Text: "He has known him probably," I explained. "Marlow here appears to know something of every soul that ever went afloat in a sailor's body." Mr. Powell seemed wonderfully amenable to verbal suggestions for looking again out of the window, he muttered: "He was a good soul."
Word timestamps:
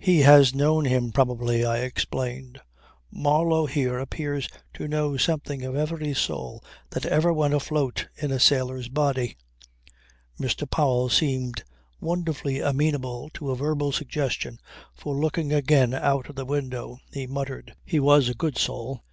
"He 0.00 0.22
has 0.22 0.52
known 0.52 0.84
him 0.84 1.12
probably," 1.12 1.64
I 1.64 1.78
explained. 1.78 2.60
"Marlow 3.08 3.66
here 3.66 4.00
appears 4.00 4.48
to 4.72 4.88
know 4.88 5.16
something 5.16 5.62
of 5.62 5.76
every 5.76 6.12
soul 6.12 6.64
that 6.90 7.06
ever 7.06 7.32
went 7.32 7.54
afloat 7.54 8.08
in 8.16 8.32
a 8.32 8.40
sailor's 8.40 8.88
body." 8.88 9.36
Mr. 10.40 10.68
Powell 10.68 11.08
seemed 11.08 11.62
wonderfully 12.00 12.58
amenable 12.58 13.30
to 13.34 13.54
verbal 13.54 13.92
suggestions 13.92 14.58
for 14.92 15.14
looking 15.14 15.52
again 15.52 15.94
out 15.94 16.28
of 16.28 16.34
the 16.34 16.44
window, 16.44 16.98
he 17.12 17.28
muttered: 17.28 17.76
"He 17.84 18.00
was 18.00 18.28
a 18.28 18.34
good 18.34 18.58
soul." 18.58 19.04